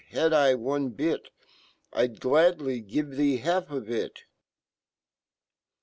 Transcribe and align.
Had 0.09 0.33
I 0.33 0.55
one 0.55 0.89
bit, 0.89 1.29
Fd 1.93 2.19
glad 2.19 2.59
ly 2.59 2.79
give 2.79 3.05
fhee/ 3.09 3.37
half 3.39 3.69
of 3.69 3.87
it!' 3.87 4.23